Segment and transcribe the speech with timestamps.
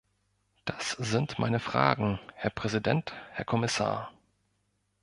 [0.65, 4.11] Das sind meine Fragen, Herr Präsident, Herr Kommissar.